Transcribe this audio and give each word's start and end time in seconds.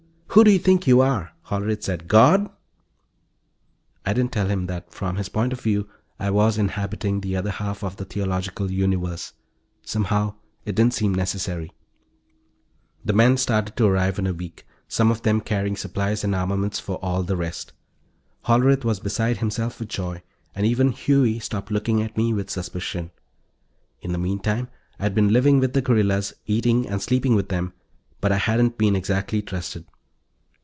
"Who 0.33 0.45
do 0.45 0.51
you 0.51 0.59
think 0.59 0.87
you 0.87 1.01
are?" 1.01 1.33
Hollerith 1.47 1.83
said. 1.83 2.07
"God?" 2.07 2.49
I 4.05 4.13
didn't 4.13 4.31
tell 4.31 4.47
him 4.47 4.67
that, 4.67 4.93
from 4.93 5.17
his 5.17 5.27
point 5.27 5.51
of 5.51 5.59
view, 5.59 5.89
I 6.19 6.29
was 6.31 6.57
inhabiting 6.57 7.19
the 7.19 7.35
other 7.35 7.51
half 7.51 7.83
of 7.83 7.97
the 7.97 8.05
theological 8.05 8.71
universe. 8.71 9.33
Somehow, 9.81 10.35
it 10.63 10.75
didn't 10.75 10.93
seem 10.93 11.13
necessary. 11.13 11.73
The 13.03 13.11
men 13.11 13.35
started 13.35 13.75
to 13.75 13.85
arrive 13.87 14.19
in 14.19 14.25
a 14.25 14.31
week, 14.33 14.65
some 14.87 15.11
of 15.11 15.23
them 15.23 15.41
carrying 15.41 15.75
supplies 15.75 16.23
and 16.23 16.33
armaments 16.33 16.79
for 16.79 16.95
all 17.03 17.23
the 17.23 17.35
rest. 17.35 17.73
Hollerith 18.45 18.85
was 18.85 19.01
beside 19.01 19.39
himself 19.39 19.81
with 19.81 19.89
joy, 19.89 20.23
and 20.55 20.65
even 20.65 20.93
Huey 20.93 21.39
stopped 21.39 21.71
looking 21.71 22.01
at 22.01 22.15
me 22.15 22.31
with 22.33 22.49
suspicion. 22.49 23.11
In 23.99 24.13
the 24.13 24.17
meantime, 24.17 24.69
I'd 24.97 25.13
been 25.13 25.33
living 25.33 25.59
with 25.59 25.73
the 25.73 25.81
guerrillas, 25.81 26.33
eating 26.45 26.87
and 26.87 27.01
sleeping 27.01 27.35
with 27.35 27.49
them, 27.49 27.73
but 28.21 28.31
I 28.31 28.37
hadn't 28.37 28.77
been 28.77 28.95
exactly 28.95 29.41
trusted. 29.41 29.87